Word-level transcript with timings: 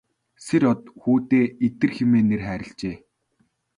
Сэр-Од 0.45 0.81
хүүдээ 1.01 1.45
Идэр 1.67 1.91
хэмээн 1.97 2.25
нэр 2.29 2.41
хайрлажээ. 2.47 2.95